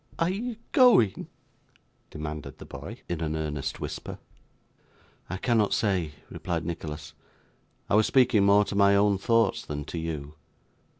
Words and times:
'Are 0.17 0.31
you 0.31 0.55
going?' 0.71 1.27
demanded 2.09 2.57
the 2.57 2.65
boy, 2.65 3.01
in 3.07 3.21
an 3.21 3.35
earnest 3.35 3.79
whisper. 3.79 4.17
'I 5.29 5.37
cannot 5.37 5.73
say,' 5.75 6.13
replied 6.27 6.65
Nicholas. 6.65 7.13
'I 7.87 7.95
was 7.97 8.07
speaking 8.07 8.43
more 8.43 8.65
to 8.65 8.75
my 8.75 8.95
own 8.95 9.19
thoughts, 9.19 9.63
than 9.63 9.85
to 9.85 9.99
you. 9.99 10.33